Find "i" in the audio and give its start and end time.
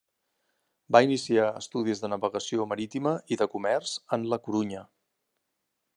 3.35-3.39